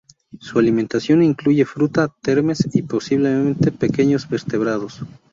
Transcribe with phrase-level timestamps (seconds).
[0.39, 5.01] Su alimentación incluye fruta, termes, y posiblemente pequeños vertebrados.